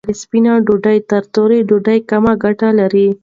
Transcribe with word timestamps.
سپینه 0.21 0.53
ډوډۍ 0.65 0.97
تر 1.09 1.23
تورې 1.33 1.59
ډوډۍ 1.69 1.99
کمه 2.09 2.33
ګټه 2.43 2.69
لري. 2.79 3.07